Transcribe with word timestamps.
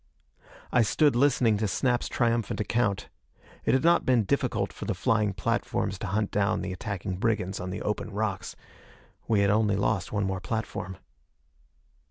I 0.71 0.81
stood 0.81 1.15
listening 1.15 1.57
to 1.59 1.67
Snap's 1.67 2.09
triumphant 2.09 2.59
account. 2.59 3.07
It 3.65 3.75
had 3.75 3.83
not 3.83 4.03
been 4.03 4.23
difficult 4.23 4.73
for 4.73 4.85
the 4.85 4.95
flying 4.95 5.31
platforms 5.31 5.99
to 5.99 6.07
hunt 6.07 6.31
down 6.31 6.61
the 6.63 6.73
attacking 6.73 7.17
brigands 7.17 7.59
on 7.59 7.69
the 7.69 7.83
open 7.83 8.09
rocks. 8.09 8.55
We 9.27 9.41
had 9.41 9.51
only 9.51 9.75
lost 9.75 10.11
one 10.11 10.23
more 10.25 10.41
platform. 10.41 10.97